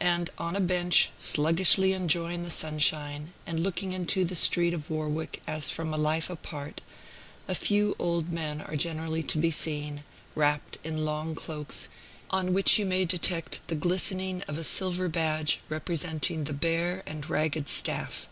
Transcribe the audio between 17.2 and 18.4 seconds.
Ragged Staff.